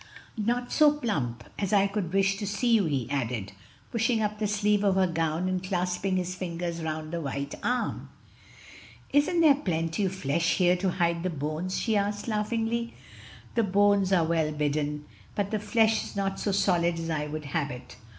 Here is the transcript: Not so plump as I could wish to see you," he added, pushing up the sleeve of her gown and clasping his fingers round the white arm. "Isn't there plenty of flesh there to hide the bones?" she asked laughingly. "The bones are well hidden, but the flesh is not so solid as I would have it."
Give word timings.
Not 0.45 0.71
so 0.71 0.93
plump 0.93 1.43
as 1.59 1.71
I 1.71 1.85
could 1.85 2.11
wish 2.11 2.35
to 2.37 2.47
see 2.47 2.73
you," 2.73 2.85
he 2.85 3.07
added, 3.11 3.51
pushing 3.91 4.19
up 4.19 4.39
the 4.39 4.47
sleeve 4.47 4.83
of 4.83 4.95
her 4.95 5.05
gown 5.05 5.47
and 5.47 5.63
clasping 5.63 6.17
his 6.17 6.33
fingers 6.33 6.81
round 6.81 7.13
the 7.13 7.21
white 7.21 7.53
arm. 7.61 8.09
"Isn't 9.13 9.41
there 9.41 9.53
plenty 9.53 10.03
of 10.05 10.15
flesh 10.15 10.57
there 10.57 10.75
to 10.77 10.89
hide 10.89 11.21
the 11.21 11.29
bones?" 11.29 11.79
she 11.79 11.95
asked 11.95 12.27
laughingly. 12.27 12.95
"The 13.53 13.61
bones 13.61 14.11
are 14.11 14.25
well 14.25 14.51
hidden, 14.51 15.05
but 15.35 15.51
the 15.51 15.59
flesh 15.59 16.03
is 16.03 16.15
not 16.15 16.39
so 16.39 16.51
solid 16.51 16.97
as 16.97 17.11
I 17.11 17.27
would 17.27 17.45
have 17.45 17.69
it." 17.69 17.95